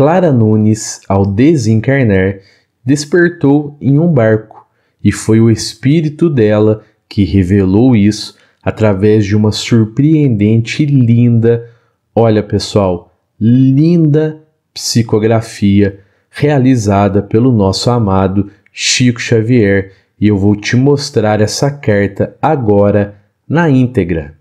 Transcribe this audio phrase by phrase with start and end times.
[0.00, 2.38] Clara Nunes, ao desencarnar,
[2.82, 4.66] despertou em um barco,
[5.04, 11.68] e foi o espírito dela que revelou isso através de uma surpreendente e linda,
[12.14, 14.42] olha pessoal, linda
[14.72, 23.16] psicografia realizada pelo nosso amado Chico Xavier, e eu vou te mostrar essa carta agora
[23.46, 24.39] na íntegra.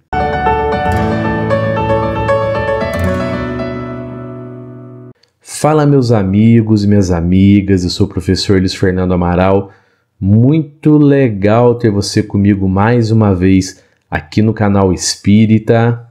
[5.62, 9.74] Fala, meus amigos e minhas amigas, eu sou o professor Luiz Fernando Amaral.
[10.18, 16.08] Muito legal ter você comigo mais uma vez aqui no canal Espírita.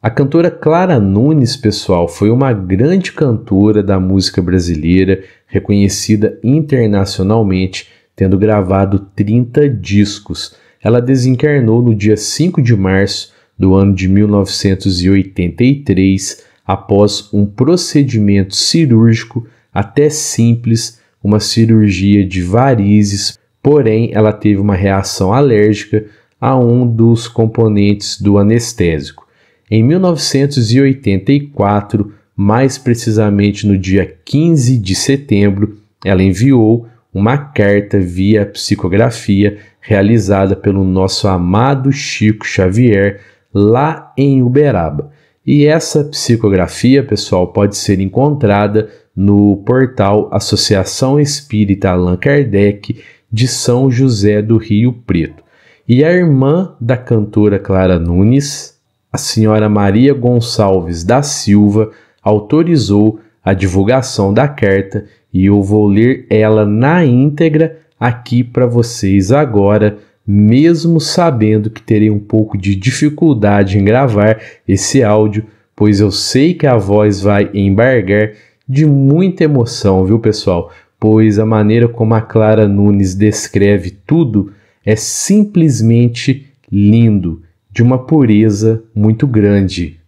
[0.00, 8.38] A cantora Clara Nunes, pessoal, foi uma grande cantora da música brasileira, reconhecida internacionalmente, tendo
[8.38, 10.56] gravado 30 discos.
[10.82, 19.46] Ela desencarnou no dia 5 de março do ano de 1983 após um procedimento cirúrgico
[19.72, 26.04] até simples, uma cirurgia de varizes, porém ela teve uma reação alérgica
[26.40, 29.26] a um dos componentes do anestésico.
[29.70, 39.58] Em 1984, mais precisamente no dia 15 de setembro, ela enviou uma carta via psicografia
[39.80, 43.20] realizada pelo nosso amado Chico Xavier
[43.52, 45.10] lá em Uberaba.
[45.46, 53.88] E essa psicografia, pessoal, pode ser encontrada no portal Associação Espírita Allan Kardec de São
[53.88, 55.44] José do Rio Preto.
[55.88, 58.76] E a irmã da cantora Clara Nunes,
[59.12, 66.26] a senhora Maria Gonçalves da Silva, autorizou a divulgação da carta e eu vou ler
[66.28, 73.78] ela na íntegra aqui para vocês agora mesmo sabendo que terei um pouco de dificuldade
[73.78, 78.32] em gravar esse áudio, pois eu sei que a voz vai embargar
[78.68, 80.72] de muita emoção, viu, pessoal?
[80.98, 84.52] Pois a maneira como a Clara Nunes descreve tudo
[84.84, 90.00] é simplesmente lindo, de uma pureza muito grande.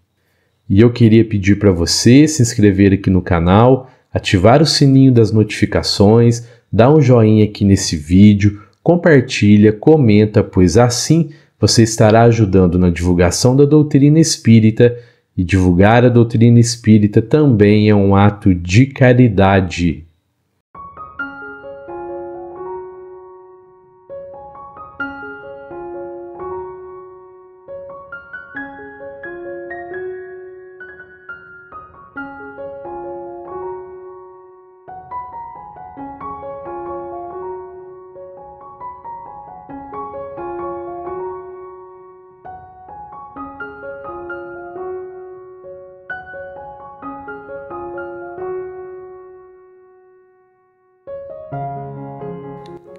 [0.68, 5.30] E eu queria pedir para você se inscrever aqui no canal, ativar o sininho das
[5.30, 11.28] notificações, dar um joinha aqui nesse vídeo compartilha, comenta, pois assim
[11.60, 14.96] você estará ajudando na divulgação da doutrina espírita
[15.36, 20.06] e divulgar a doutrina espírita também é um ato de caridade.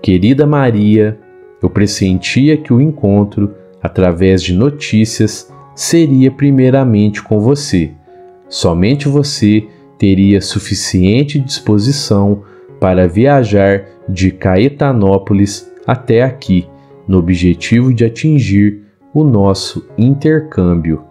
[0.02, 1.20] Querida Maria,
[1.62, 7.92] eu pressentia que o encontro, através de notícias, seria primeiramente com você.
[8.48, 9.68] Somente você
[9.98, 12.44] teria suficiente disposição
[12.80, 16.66] para viajar de Caetanópolis até aqui,
[17.06, 18.84] no objetivo de atingir
[19.14, 21.04] o nosso intercâmbio.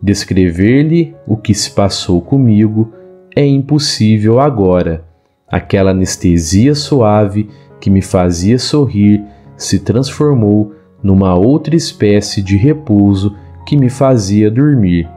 [0.00, 2.92] Descrever-lhe o que se passou comigo
[3.34, 5.04] é impossível agora.
[5.48, 7.48] Aquela anestesia suave
[7.80, 9.22] que me fazia sorrir
[9.56, 10.72] se transformou
[11.02, 15.08] numa outra espécie de repouso que me fazia dormir.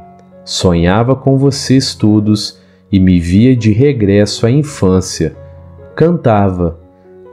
[0.43, 2.59] Sonhava com vocês todos
[2.91, 5.35] e me via de regresso à infância.
[5.95, 6.79] Cantava.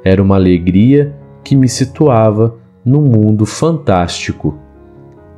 [0.05, 4.57] Era uma alegria que me situava num mundo fantástico.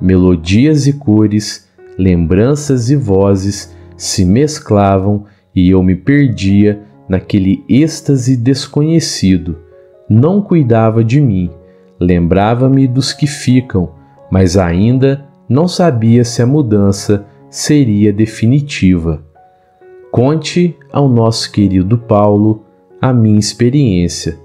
[0.01, 5.25] Melodias e cores, lembranças e vozes se mesclavam
[5.55, 9.68] e eu me perdia naquele êxtase desconhecido
[10.09, 11.51] não cuidava de mim,
[12.01, 13.91] lembrava-me dos que ficam,
[14.31, 19.23] mas ainda não sabia se a mudança seria definitiva.
[20.11, 22.65] Conte ao nosso querido Paulo
[23.01, 24.39] a minha experiência.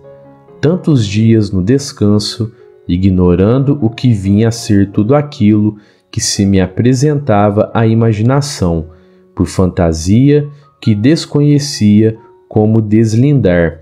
[0.60, 2.54] Tantos dias no descanso,
[2.88, 5.78] ignorando o que vinha a ser tudo aquilo
[6.12, 8.88] que se me apresentava à imaginação,
[9.36, 10.48] por fantasia
[10.80, 12.18] que desconhecia
[12.48, 13.80] como deslindar.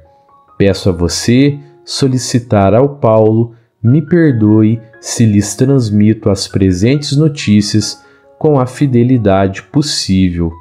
[0.57, 8.03] Peço a você solicitar ao Paulo me perdoe se lhes transmito as presentes notícias
[8.37, 10.51] com a fidelidade possível.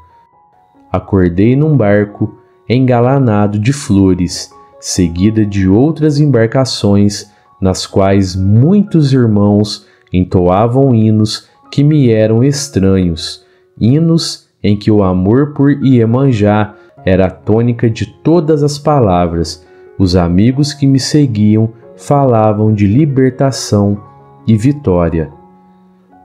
[0.91, 2.39] Acordei num barco
[2.69, 4.51] engalanado de flores,
[4.81, 7.31] seguida de outras embarcações
[7.61, 13.45] nas quais muitos irmãos entoavam hinos que me eram estranhos,
[13.79, 16.75] hinos em que o amor por Iemanjá
[17.05, 19.67] era a tônica de todas as palavras.
[20.01, 24.01] Os amigos que me seguiam falavam de libertação
[24.47, 25.31] e vitória.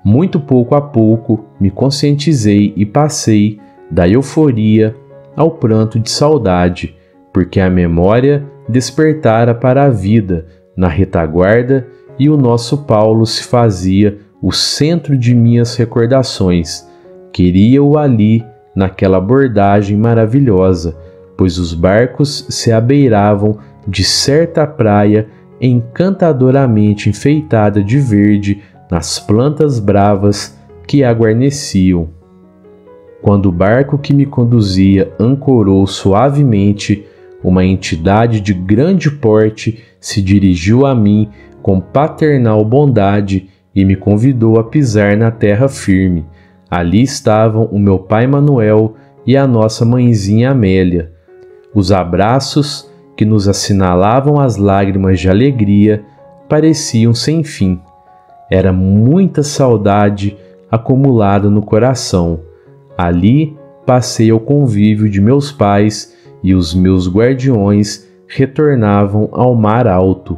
[0.02, 3.60] Muito pouco a pouco me conscientizei e passei
[3.92, 4.96] da euforia
[5.36, 6.96] ao pranto de saudade,
[7.34, 10.46] porque a memória despertara para a vida
[10.78, 11.86] na retaguarda
[12.18, 16.90] e o nosso Paulo se fazia o centro de minhas recordações.
[17.34, 18.42] Queria-o ali,
[18.74, 20.96] naquela abordagem maravilhosa,
[21.38, 25.28] pois os barcos se abeiravam de certa praia
[25.60, 32.10] encantadoramente enfeitada de verde nas plantas bravas que a guarneciam.
[33.22, 37.06] Quando o barco que me conduzia ancorou suavemente,
[37.44, 41.30] uma entidade de grande porte se dirigiu a mim
[41.62, 46.26] com paternal bondade e me convidou a pisar na terra firme.
[46.70, 48.96] Ali estavam o meu pai Manuel
[49.26, 51.15] e a nossa mãezinha Amélia.
[51.76, 56.06] Os abraços que nos assinalavam as lágrimas de alegria
[56.48, 57.82] pareciam sem fim.
[58.50, 60.38] Era muita saudade
[60.72, 62.40] acumulada no coração.
[62.98, 70.38] Ali passei ao convívio de meus pais e os meus guardiões retornavam ao mar alto.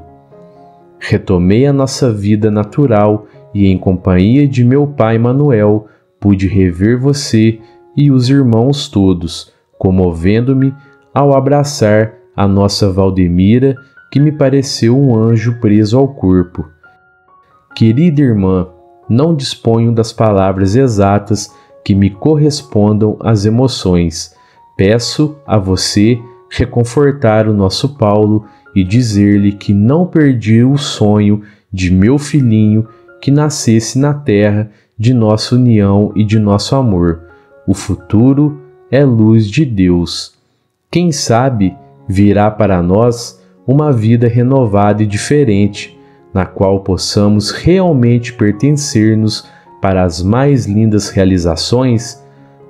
[0.99, 5.87] Retomei a nossa vida natural e, em companhia de meu pai Manuel,
[6.19, 7.59] pude rever você
[7.95, 10.73] e os irmãos todos, comovendo-me
[11.17, 13.75] ao abraçar a nossa Valdemira,
[14.11, 16.69] que me pareceu um anjo preso ao corpo.
[17.75, 18.67] Querida irmã,
[19.09, 21.51] não disponho das palavras exatas
[21.83, 24.35] que me correspondam às emoções.
[24.77, 26.21] Peço a você
[26.51, 31.41] reconfortar o nosso Paulo e dizer-lhe que não perdi o sonho
[31.73, 32.87] de meu filhinho
[33.19, 37.21] que nascesse na terra de nossa união e de nosso amor.
[37.67, 38.61] O futuro
[38.91, 40.36] é luz de Deus.
[40.89, 41.75] Quem sabe
[42.07, 45.99] virá para nós uma vida renovada e diferente,
[46.33, 49.45] na qual possamos realmente pertencer-nos
[49.81, 52.23] para as mais lindas realizações,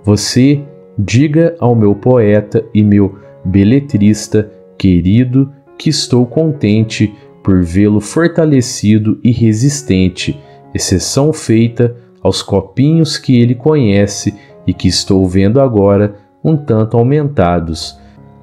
[0.03, 0.63] você
[0.97, 7.13] diga ao meu poeta e meu beletrista querido que estou contente
[7.43, 10.41] por vê-lo fortalecido e resistente,
[10.73, 14.33] exceção feita aos copinhos que ele conhece
[14.65, 17.97] e que estou vendo agora um tanto aumentados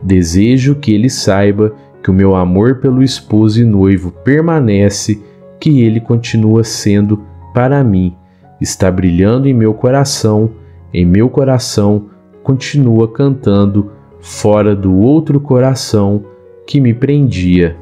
[0.05, 5.23] Desejo que ele saiba que o meu amor pelo esposo e noivo permanece,
[5.59, 7.23] que ele continua sendo
[7.55, 8.15] para mim,
[8.61, 10.51] está brilhando em meu coração,
[10.93, 12.11] em meu coração
[12.43, 13.91] continua cantando
[14.21, 16.23] fora do outro coração
[16.67, 17.77] que me prendia.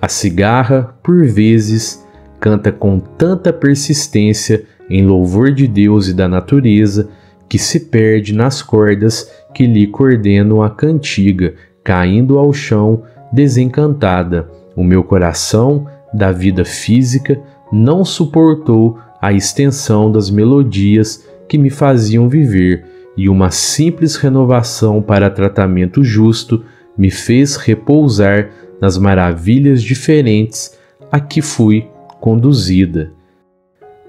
[0.00, 2.06] A cigarra, por vezes,
[2.40, 7.10] canta com tanta persistência em louvor de Deus e da natureza
[7.48, 13.02] que se perde nas cordas que lhe coordenam a cantiga, caindo ao chão
[13.32, 14.48] desencantada.
[14.74, 17.40] O meu coração, da vida física,
[17.72, 22.84] não suportou a extensão das melodias que me faziam viver,
[23.16, 26.64] e uma simples renovação para tratamento justo
[26.96, 28.50] me fez repousar
[28.80, 30.76] nas maravilhas diferentes
[31.10, 31.88] a que fui
[32.20, 33.12] conduzida.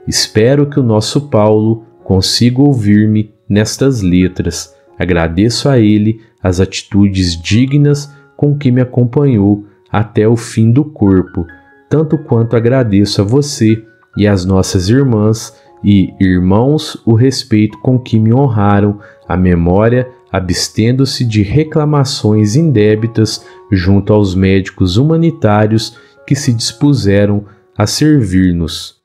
[0.08, 4.74] Espero que o nosso Paulo consiga ouvir-me nestas letras.
[4.98, 11.46] Agradeço a ele as atitudes dignas com que me acompanhou até o fim do corpo,
[11.90, 13.84] tanto quanto agradeço a você
[14.16, 15.54] e às nossas irmãs
[15.84, 19.02] e irmãos o respeito com que me honraram.
[19.28, 27.44] A memória, abstendo-se de reclamações indébitas junto aos médicos humanitários que se dispuseram
[27.78, 28.96] a servir-nos.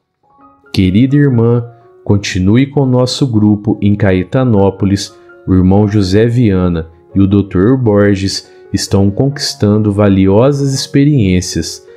[0.73, 1.67] Querida irmã,
[2.13, 5.17] continue com nosso grupo em Caetanópolis
[5.47, 7.75] o irmão José Viana e o Dr.
[7.75, 11.89] Borges estão conquistando valiosas experiências,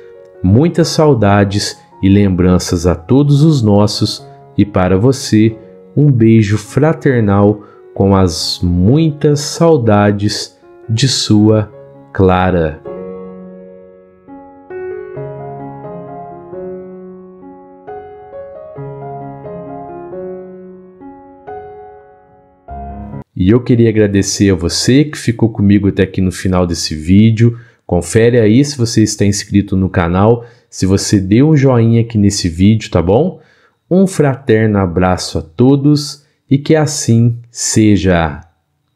[0.42, 5.54] muitas saudades e lembranças a todos os nossos e para você
[5.94, 7.60] um beijo fraternal
[7.92, 10.56] com as muitas saudades
[10.88, 11.70] de sua
[12.10, 12.85] Clara.
[23.36, 27.58] E eu queria agradecer a você que ficou comigo até aqui no final desse vídeo.
[27.86, 32.48] Confere aí se você está inscrito no canal, se você deu um joinha aqui nesse
[32.48, 33.38] vídeo, tá bom?
[33.90, 38.45] Um fraterno abraço a todos e que assim seja.